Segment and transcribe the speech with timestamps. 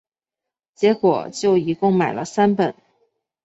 [0.73, 2.73] 结果就一共买了三本